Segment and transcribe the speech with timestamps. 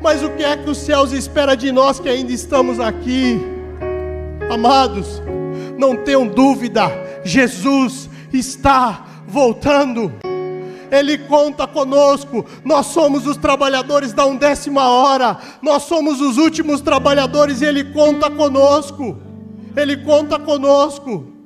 [0.00, 3.40] Mas o que é que os céus espera de nós que ainda estamos aqui?
[4.50, 5.20] Amados,
[5.76, 6.90] não tenham dúvida,
[7.24, 10.12] Jesus está voltando.
[10.90, 12.46] Ele conta conosco.
[12.64, 15.36] Nós somos os trabalhadores da undécima hora.
[15.60, 19.18] Nós somos os últimos trabalhadores e Ele conta conosco.
[19.76, 21.37] Ele conta conosco.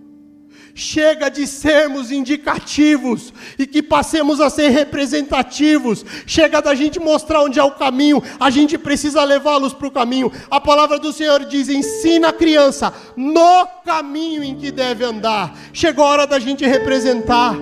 [0.75, 6.05] Chega de sermos indicativos e que passemos a ser representativos.
[6.27, 10.33] Chega da gente mostrar onde é o caminho, a gente precisa levá-los para o caminho.
[10.51, 15.55] A palavra do Senhor diz: ensina a criança no caminho em que deve andar.
[15.75, 17.55] Chegou a hora da gente representar.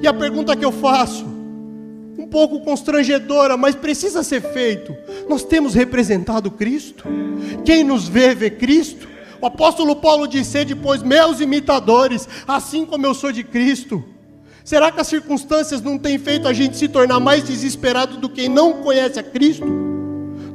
[0.00, 1.24] E a pergunta que eu faço,
[2.18, 4.94] um pouco constrangedora, mas precisa ser feito:
[5.26, 7.04] nós temos representado Cristo?
[7.64, 9.08] Quem nos vê, vê Cristo?
[9.40, 14.04] O apóstolo Paulo disse: depois meus imitadores, assim como eu sou de Cristo.
[14.64, 18.48] Será que as circunstâncias não têm feito a gente se tornar mais desesperado do que
[18.48, 19.87] não conhece a Cristo?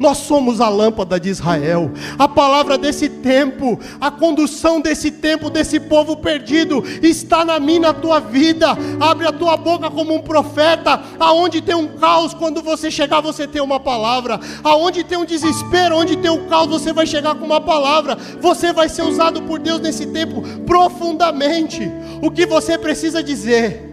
[0.03, 5.79] Nós somos a lâmpada de Israel, a palavra desse tempo, a condução desse tempo, desse
[5.79, 8.67] povo perdido, está na minha, na tua vida.
[8.99, 13.47] Abre a tua boca como um profeta, aonde tem um caos, quando você chegar, você
[13.47, 17.45] tem uma palavra, aonde tem um desespero, onde tem um caos, você vai chegar com
[17.45, 21.89] uma palavra, você vai ser usado por Deus nesse tempo profundamente.
[22.21, 23.89] O que você precisa dizer?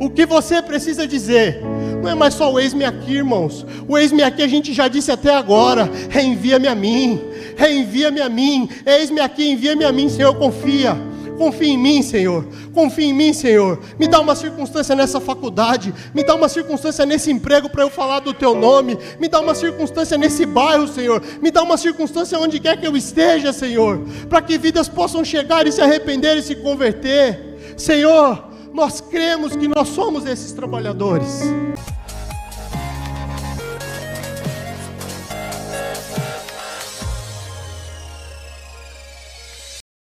[0.00, 1.62] O que você precisa dizer?
[2.04, 3.64] Não é mais só o ex-me aqui, irmãos.
[3.88, 5.90] O ex-me aqui a gente já disse até agora.
[6.10, 7.18] Reenvia-me a mim.
[7.56, 8.68] Reenvia-me a mim.
[8.84, 10.94] Eis-me aqui, envia-me a mim, Senhor, confia.
[11.38, 12.46] Confia em mim, Senhor.
[12.74, 13.80] Confia em mim, Senhor.
[13.98, 15.94] Me dá uma circunstância nessa faculdade.
[16.14, 18.98] Me dá uma circunstância nesse emprego para eu falar do teu nome.
[19.18, 21.22] Me dá uma circunstância nesse bairro, Senhor.
[21.40, 24.02] Me dá uma circunstância onde quer que eu esteja, Senhor.
[24.28, 27.74] Para que vidas possam chegar e se arrepender e se converter.
[27.78, 31.42] Senhor, nós cremos que nós somos esses trabalhadores.